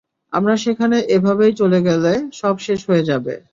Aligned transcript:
আমরা 0.33 0.55
সেখানে 0.57 0.97
এভাবেই 1.07 1.53
চলে 1.53 1.79
গেলে, 1.81 2.11
সব 2.33 2.55
শেষ 2.59 2.79
হয়ে 2.89 3.03
যাবে। 3.03 3.33